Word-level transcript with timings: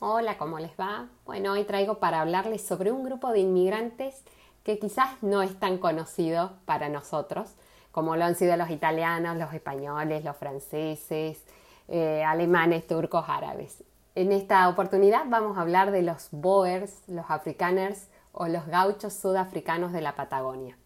Hola, 0.00 0.36
¿cómo 0.36 0.58
les 0.58 0.72
va? 0.72 1.08
Bueno, 1.24 1.52
hoy 1.52 1.64
traigo 1.64 2.00
para 2.00 2.20
hablarles 2.20 2.60
sobre 2.60 2.92
un 2.92 3.02
grupo 3.02 3.32
de 3.32 3.40
inmigrantes 3.40 4.22
que 4.62 4.78
quizás 4.78 5.22
no 5.22 5.40
es 5.40 5.58
tan 5.58 5.78
conocido 5.78 6.52
para 6.66 6.90
nosotros, 6.90 7.54
como 7.92 8.14
lo 8.14 8.26
han 8.26 8.34
sido 8.34 8.54
los 8.58 8.68
italianos, 8.68 9.38
los 9.38 9.54
españoles, 9.54 10.22
los 10.22 10.36
franceses, 10.36 11.42
eh, 11.88 12.22
alemanes, 12.22 12.86
turcos, 12.86 13.24
árabes. 13.26 13.84
En 14.14 14.32
esta 14.32 14.68
oportunidad 14.68 15.24
vamos 15.28 15.56
a 15.56 15.62
hablar 15.62 15.90
de 15.92 16.02
los 16.02 16.28
Boers, 16.30 16.92
los 17.06 17.24
afrikaners 17.30 18.08
o 18.32 18.48
los 18.48 18.66
gauchos 18.66 19.14
sudafricanos 19.14 19.92
de 19.92 20.02
la 20.02 20.14
Patagonia. 20.14 20.76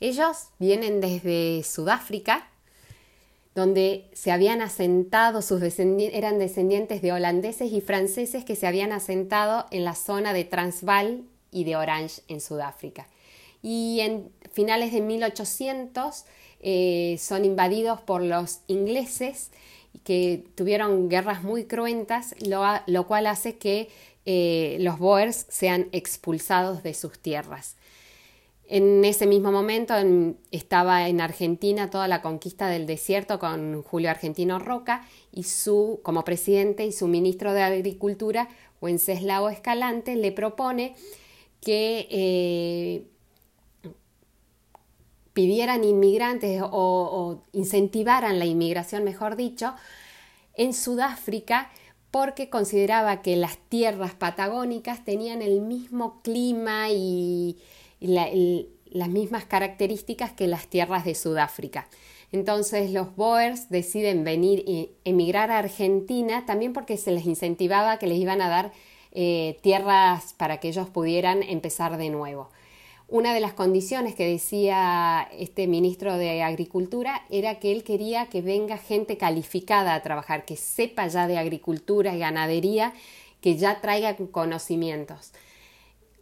Ellos 0.00 0.48
vienen 0.58 1.02
desde 1.02 1.62
Sudáfrica, 1.62 2.48
donde 3.54 4.08
se 4.14 4.32
habían 4.32 4.62
asentado, 4.62 5.42
sus 5.42 5.60
eran 5.62 6.38
descendientes 6.38 7.02
de 7.02 7.12
holandeses 7.12 7.70
y 7.72 7.80
franceses 7.80 8.44
que 8.44 8.56
se 8.56 8.66
habían 8.66 8.92
asentado 8.92 9.66
en 9.70 9.84
la 9.84 9.94
zona 9.94 10.32
de 10.32 10.44
Transvaal 10.44 11.24
y 11.50 11.64
de 11.64 11.76
Orange 11.76 12.22
en 12.28 12.40
Sudáfrica. 12.40 13.06
Y 13.62 14.00
en 14.00 14.30
finales 14.52 14.92
de 14.92 15.02
1800 15.02 16.24
eh, 16.60 17.16
son 17.18 17.44
invadidos 17.44 18.00
por 18.00 18.22
los 18.22 18.60
ingleses 18.68 19.50
que 20.04 20.44
tuvieron 20.54 21.08
guerras 21.08 21.42
muy 21.42 21.64
cruentas, 21.64 22.34
lo, 22.40 23.06
cual 23.06 23.26
hace 23.26 23.58
que 23.58 23.90
eh, 24.24 24.78
los 24.80 24.98
Boers 24.98 25.46
sean 25.48 25.88
expulsados 25.92 26.82
de 26.82 26.94
sus 26.94 27.18
tierras. 27.18 27.76
En 28.66 29.04
ese 29.04 29.26
mismo 29.26 29.52
momento 29.52 29.94
estaba 30.50 31.08
en 31.08 31.20
Argentina 31.20 31.90
toda 31.90 32.08
la 32.08 32.22
conquista 32.22 32.68
del 32.68 32.86
desierto 32.86 33.38
con 33.38 33.82
Julio 33.82 34.10
Argentino 34.10 34.58
Roca 34.58 35.06
y 35.32 35.42
su, 35.42 36.00
como 36.02 36.24
presidente 36.24 36.86
y 36.86 36.92
su 36.92 37.08
ministro 37.08 37.52
de 37.52 37.62
Agricultura, 37.62 38.48
Wenceslao 38.80 39.48
Escalante, 39.48 40.16
le 40.16 40.32
propone 40.32 40.94
que 41.60 42.08
eh, 42.10 43.06
pidieran 45.32 45.84
inmigrantes 45.84 46.62
o, 46.62 46.68
o, 46.70 47.42
incentivaran 47.52 48.38
la 48.38 48.44
inmigración, 48.44 49.04
mejor 49.04 49.36
dicho, 49.36 49.74
en 50.54 50.72
Sudáfrica 50.72 51.70
porque 52.10 52.50
consideraba 52.50 53.22
que 53.22 53.36
las 53.36 53.56
tierras 53.56 54.14
patagónicas 54.14 55.04
tenían 55.04 55.40
el 55.40 55.62
mismo 55.62 56.20
clima 56.22 56.90
y, 56.90 57.58
las 58.02 59.08
mismas 59.08 59.44
características 59.44 60.32
que 60.32 60.46
las 60.46 60.66
tierras 60.66 61.04
de 61.04 61.14
Sudáfrica. 61.14 61.88
Entonces 62.32 62.90
los 62.90 63.14
Boers 63.14 63.68
deciden 63.68 64.24
venir 64.24 64.64
y 64.66 64.90
emigrar 65.04 65.50
a 65.50 65.58
Argentina 65.58 66.46
también 66.46 66.72
porque 66.72 66.96
se 66.96 67.12
les 67.12 67.26
incentivaba 67.26 67.98
que 67.98 68.06
les 68.06 68.18
iban 68.18 68.40
a 68.40 68.48
dar 68.48 68.72
eh, 69.12 69.58
tierras 69.60 70.32
para 70.38 70.58
que 70.58 70.68
ellos 70.68 70.88
pudieran 70.88 71.42
empezar 71.42 71.98
de 71.98 72.08
nuevo. 72.08 72.48
Una 73.08 73.34
de 73.34 73.40
las 73.40 73.52
condiciones 73.52 74.14
que 74.14 74.26
decía 74.26 75.28
este 75.38 75.66
ministro 75.66 76.16
de 76.16 76.42
Agricultura 76.42 77.26
era 77.28 77.58
que 77.58 77.70
él 77.70 77.84
quería 77.84 78.24
que 78.26 78.40
venga 78.40 78.78
gente 78.78 79.18
calificada 79.18 79.94
a 79.94 80.02
trabajar, 80.02 80.46
que 80.46 80.56
sepa 80.56 81.06
ya 81.08 81.26
de 81.26 81.36
agricultura 81.36 82.16
y 82.16 82.20
ganadería, 82.20 82.94
que 83.42 83.58
ya 83.58 83.82
traiga 83.82 84.16
conocimientos. 84.16 85.32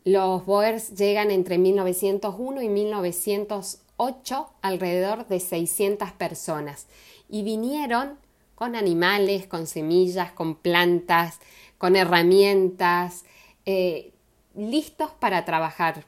Los 0.05 0.47
Boers 0.47 0.97
llegan 0.97 1.31
entre 1.31 1.59
1901 1.59 2.63
y 2.63 2.69
1908 2.69 4.51
alrededor 4.63 5.29
de 5.29 5.41
600 5.41 6.13
personas 6.13 6.87
y 7.29 7.43
vinieron 7.43 8.19
con 8.55 8.77
animales, 8.77 9.47
con 9.47 9.67
semillas, 9.67 10.33
con 10.33 10.55
plantas, 10.55 11.39
con 11.79 11.97
herramientas, 11.97 13.25
eh, 13.67 14.13
listos 14.55 15.11
para 15.19 15.45
trabajar. 15.45 16.05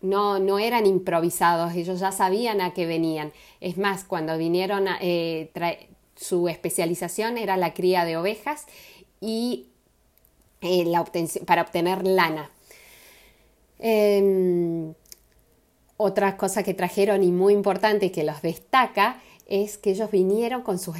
No, 0.00 0.38
no 0.38 0.58
eran 0.58 0.84
improvisados, 0.84 1.74
ellos 1.74 2.00
ya 2.00 2.12
sabían 2.12 2.60
a 2.60 2.74
qué 2.74 2.86
venían. 2.86 3.32
Es 3.60 3.78
más, 3.78 4.04
cuando 4.04 4.36
vinieron, 4.36 4.86
eh, 5.00 5.50
su 6.14 6.48
especialización 6.48 7.38
era 7.38 7.56
la 7.56 7.72
cría 7.72 8.04
de 8.04 8.18
ovejas 8.18 8.66
y 9.20 9.68
eh, 10.60 10.84
la 10.84 11.04
para 11.46 11.62
obtener 11.62 12.06
lana. 12.06 12.50
Em, 13.78 14.94
otra 15.96 16.36
cosa 16.36 16.62
que 16.62 16.74
trajeron 16.74 17.22
y 17.22 17.30
muy 17.30 17.52
importante 17.52 18.12
que 18.12 18.24
los 18.24 18.42
destaca 18.42 19.20
es 19.46 19.78
que 19.78 19.90
ellos 19.90 20.10
vinieron 20.10 20.62
con 20.62 20.78
sus, 20.78 20.96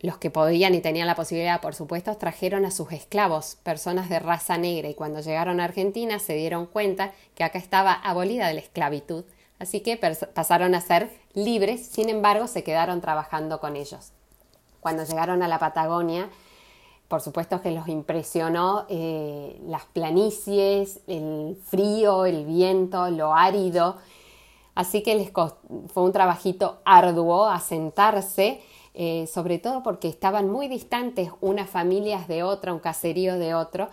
los 0.00 0.18
que 0.18 0.30
podían 0.30 0.74
y 0.74 0.80
tenían 0.80 1.06
la 1.06 1.14
posibilidad, 1.14 1.60
por 1.60 1.74
supuesto, 1.74 2.14
trajeron 2.16 2.64
a 2.64 2.70
sus 2.70 2.92
esclavos, 2.92 3.56
personas 3.62 4.08
de 4.08 4.18
raza 4.18 4.58
negra, 4.58 4.88
y 4.88 4.94
cuando 4.94 5.20
llegaron 5.20 5.60
a 5.60 5.64
Argentina 5.64 6.18
se 6.18 6.34
dieron 6.34 6.66
cuenta 6.66 7.12
que 7.34 7.44
acá 7.44 7.58
estaba 7.58 7.92
abolida 7.94 8.52
la 8.52 8.60
esclavitud, 8.60 9.24
así 9.58 9.80
que 9.80 9.96
pasaron 9.96 10.74
a 10.74 10.80
ser 10.80 11.10
libres, 11.32 11.86
sin 11.86 12.10
embargo, 12.10 12.48
se 12.48 12.62
quedaron 12.62 13.00
trabajando 13.00 13.60
con 13.60 13.76
ellos. 13.76 14.12
Cuando 14.80 15.04
llegaron 15.04 15.42
a 15.42 15.48
la 15.48 15.58
Patagonia, 15.58 16.28
por 17.14 17.22
supuesto 17.22 17.62
que 17.62 17.70
los 17.70 17.86
impresionó 17.86 18.86
eh, 18.88 19.60
las 19.68 19.84
planicies, 19.84 20.98
el 21.06 21.56
frío, 21.64 22.26
el 22.26 22.44
viento, 22.44 23.08
lo 23.08 23.36
árido. 23.36 23.98
Así 24.74 25.04
que 25.04 25.14
les 25.14 25.30
fue 25.30 26.02
un 26.02 26.10
trabajito 26.10 26.80
arduo 26.84 27.46
asentarse, 27.48 28.60
eh, 28.94 29.28
sobre 29.32 29.60
todo 29.60 29.84
porque 29.84 30.08
estaban 30.08 30.50
muy 30.50 30.66
distantes 30.66 31.30
unas 31.40 31.70
familias 31.70 32.26
de 32.26 32.42
otra, 32.42 32.72
un 32.72 32.80
caserío 32.80 33.38
de 33.38 33.54
otro. 33.54 33.90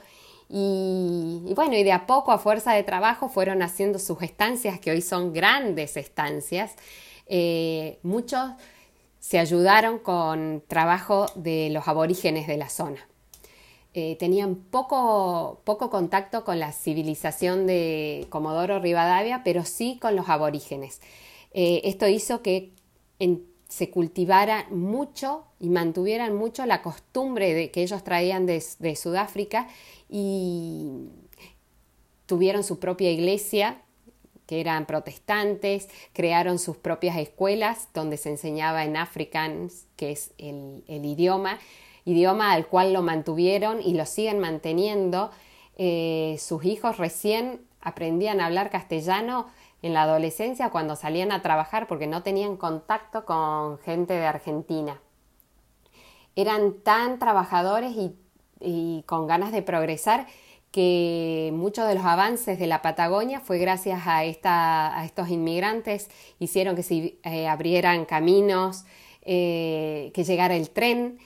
Y, 0.50 1.54
bueno, 1.56 1.76
y 1.76 1.84
de 1.84 1.92
a 1.92 2.08
poco, 2.08 2.32
a 2.32 2.40
fuerza 2.40 2.74
de 2.74 2.82
trabajo, 2.82 3.30
fueron 3.30 3.62
haciendo 3.62 4.00
sus 4.00 4.20
estancias, 4.24 4.80
que 4.80 4.90
hoy 4.90 5.02
son 5.04 5.32
grandes 5.32 5.96
estancias. 5.96 6.74
Eh, 7.28 8.00
muchos 8.02 8.50
se 9.22 9.38
ayudaron 9.38 10.00
con 10.00 10.64
trabajo 10.68 11.28
de 11.36 11.70
los 11.70 11.88
aborígenes 11.88 12.48
de 12.48 12.58
la 12.58 12.70
zona. 12.70 13.08
Eh, 13.94 14.16
tenían 14.18 14.56
poco, 14.56 15.62
poco 15.66 15.90
contacto 15.90 16.46
con 16.46 16.60
la 16.60 16.72
civilización 16.72 17.68
de 17.68 18.26
Comodoro 18.30 18.80
Rivadavia, 18.80 19.42
pero 19.44 19.66
sí 19.66 20.00
con 20.02 20.16
los 20.16 20.30
aborígenes. 20.30 21.02
Eh, 21.54 21.82
esto 21.84 22.08
hizo 22.08 22.42
que 22.42 22.72
se 23.68 23.90
cultivara 23.90 24.68
mucho 24.70 25.46
y 25.60 25.70
mantuvieran 25.70 26.36
mucho 26.36 26.66
la 26.66 26.82
costumbre 26.82 27.54
de, 27.54 27.72
que 27.72 27.84
ellos 27.84 28.04
traían 28.04 28.46
de, 28.46 28.62
Sudáfrica 28.96 29.68
y 30.10 31.10
tuvieron 32.26 32.64
su 32.64 32.80
propia 32.80 33.12
iglesia 33.12 33.82
que 34.46 34.60
eran 34.60 34.86
protestantes, 34.86 35.88
crearon 36.12 36.60
sus 36.60 36.76
propias 36.76 37.18
escuelas 37.18 37.88
donde 37.94 38.18
se 38.18 38.30
enseñaba 38.30 38.84
en 38.84 38.98
Afrikaans, 38.98 39.86
que 39.96 40.12
es 40.12 40.32
el, 40.38 40.84
idioma, 40.88 41.58
idioma 42.06 42.54
al 42.54 42.68
cual 42.68 42.94
lo 42.94 43.02
mantuvieron 43.02 43.82
y 43.82 43.94
lo 43.94 44.06
siguen 44.06 44.40
manteniendo. 44.40 45.32
Eh, 45.78 46.38
sus 46.40 46.66
hijos 46.66 46.98
recién 46.98 47.62
aprendían 47.82 48.42
a 48.42 48.46
hablar 48.46 48.70
castellano 48.70 49.48
en 49.82 49.94
la 49.94 50.04
adolescencia 50.04 50.70
cuando 50.70 50.96
salían 50.96 51.32
a 51.32 51.42
trabajar 51.42 51.88
porque 51.88 52.08
no 52.08 52.24
tenían 52.24 52.58
contacto 52.58 53.26
con 53.26 53.80
gente 53.80 54.14
de 54.14 54.26
Argentina. 54.26 55.00
Eran 56.36 56.74
tan 56.84 57.20
trabajadores 57.20 57.96
y 58.60 59.04
con 59.08 59.28
ganas 59.28 59.52
de 59.52 59.62
progresar 59.62 60.28
que 60.72 61.52
muchos 61.54 61.88
de 61.88 61.96
los 61.96 62.06
avances 62.06 62.58
de 62.58 62.66
la 62.66 62.82
Patagonia 62.82 63.42
fue 63.42 63.60
gracias 63.60 64.02
a, 64.06 64.24
estos 64.24 65.30
inmigrantes, 65.30 66.10
hicieron 66.40 66.76
que 66.76 66.84
se 66.84 67.18
eh, 67.24 67.48
abrieran 67.48 68.06
caminos, 68.06 68.86
eh, 69.24 70.12
que 70.14 70.24
llegara 70.24 70.56
el 70.56 70.70
tren 70.70 71.20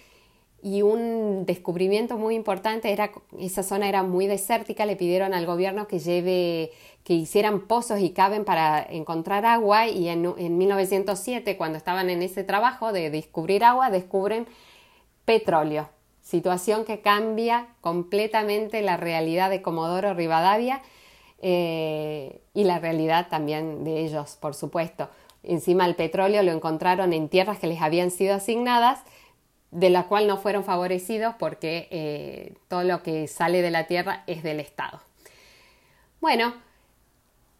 y 0.65 0.81
un 0.81 1.45
descubrimiento 1.45 2.17
muy 2.17 2.33
importante 2.33 2.91
era 2.91 3.11
esa 3.39 3.61
zona 3.61 3.87
era 3.87 4.01
muy 4.01 4.25
desértica, 4.25 4.87
le 4.87 4.95
pidieron 4.95 5.35
al 5.35 5.45
gobierno 5.45 5.87
que 5.87 5.99
lleve 5.99 6.71
que 7.03 7.13
hicieran 7.13 7.67
pozos 7.67 7.99
y 7.99 8.09
caben 8.09 8.45
para 8.45 8.81
encontrar 8.81 9.45
agua 9.45 9.87
y 9.87 10.09
en, 10.09 10.33
en 10.39 10.57
1907 10.57 11.55
cuando 11.55 11.77
estaban 11.77 12.09
en 12.09 12.23
ese 12.23 12.43
trabajo 12.43 12.91
de 12.93 13.11
descubrir 13.11 13.63
agua 13.63 13.91
descubren 13.91 14.47
petróleo 15.23 15.87
situación 16.23 16.83
que 16.83 17.01
cambia 17.01 17.67
completamente 17.81 18.81
la 18.81 18.97
realidad 18.97 19.51
de 19.51 19.61
Comodoro 19.61 20.15
Rivadavia 20.15 20.81
eh, 21.43 22.41
y 22.55 22.63
la 22.63 22.79
realidad 22.79 23.27
también 23.29 23.83
de 23.83 24.03
ellos, 24.03 24.35
por 24.41 24.55
supuesto. 24.55 25.09
Encima 25.43 25.85
el 25.85 25.93
petróleo 25.93 26.41
lo 26.41 26.51
encontraron 26.51 27.13
en 27.13 27.29
tierras 27.29 27.59
que 27.59 27.67
les 27.67 27.79
habían 27.79 28.09
sido 28.09 28.33
asignadas, 28.33 29.03
de 29.71 29.89
la 29.89 30.07
cual 30.07 30.27
no 30.27 30.37
fueron 30.37 30.63
favorecidos 30.63 31.35
porque 31.37 31.87
eh, 31.91 32.53
todo 32.67 32.83
lo 32.83 33.03
que 33.03 33.27
sale 33.27 33.61
de 33.61 33.71
la 33.71 33.87
tierra 33.87 34.23
es 34.27 34.43
del 34.43 34.59
Estado. 34.59 35.01
Bueno, 36.21 36.53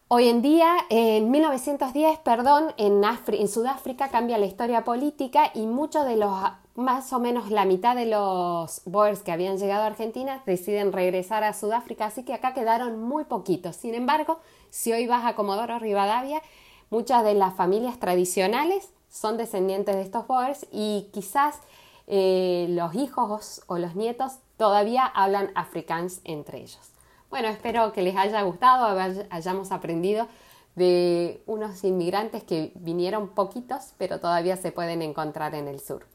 hoy 0.08 0.28
en 0.28 0.42
día, 0.42 0.76
en 0.88 1.30
1910, 1.30 2.18
perdón, 2.20 2.74
en, 2.78 3.02
en 3.04 3.48
Sudáfrica 3.48 4.08
cambia 4.08 4.38
la 4.38 4.46
historia 4.46 4.84
política 4.84 5.50
y 5.54 5.66
muchos 5.66 6.06
de 6.06 6.16
los 6.16 6.32
más 6.76 7.12
o 7.12 7.18
menos 7.18 7.50
la 7.50 7.64
mitad 7.64 7.96
de 7.96 8.06
los 8.06 8.82
Boers 8.84 9.22
que 9.22 9.32
habían 9.32 9.56
llegado 9.56 9.84
a 9.84 9.86
Argentina 9.86 10.42
deciden 10.44 10.92
regresar 10.92 11.42
a 11.42 11.54
Sudáfrica, 11.54 12.06
así 12.06 12.22
que 12.22 12.34
acá 12.34 12.52
quedaron 12.52 13.00
muy 13.00 13.24
poquitos. 13.24 13.76
Sin 13.76 13.94
embargo, 13.94 14.40
si 14.70 14.92
hoy 14.92 15.06
vas 15.06 15.24
a 15.24 15.34
Comodoro 15.34 15.78
Rivadavia, 15.78 16.42
muchas 16.90 17.24
de 17.24 17.34
las 17.34 17.54
familias 17.54 17.98
tradicionales 17.98 18.90
son 19.08 19.38
descendientes 19.38 19.96
de 19.96 20.02
estos 20.02 20.26
Boers 20.26 20.66
y 20.70 21.08
quizás 21.12 21.60
eh, 22.06 22.66
los 22.70 22.94
hijos 22.94 23.62
o 23.66 23.78
los 23.78 23.94
nietos 23.94 24.38
todavía 24.56 25.04
hablan 25.04 25.50
afrikaans 25.54 26.20
entre 26.24 26.58
ellos. 26.58 26.92
Bueno, 27.30 27.48
espero 27.48 27.92
que 27.92 28.02
les 28.02 28.16
haya 28.16 28.42
gustado, 28.42 28.98
hayamos 29.30 29.72
aprendido 29.72 30.28
de 30.76 31.42
unos 31.46 31.82
inmigrantes 31.84 32.44
que 32.44 32.72
vinieron 32.76 33.28
poquitos, 33.28 33.94
pero 33.98 34.20
todavía 34.20 34.56
se 34.56 34.72
pueden 34.72 35.02
encontrar 35.02 35.54
en 35.54 35.68
el 35.68 35.80
sur. 35.80 36.06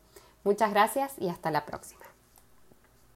Muchas 0.43 0.71
gracias 0.71 1.13
y 1.19 1.29
hasta 1.29 1.51
la 1.51 1.65
próxima. 1.65 2.10